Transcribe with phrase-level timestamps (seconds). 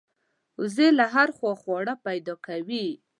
[0.59, 2.87] وزې له هرې خوا خواړه پیدا کوي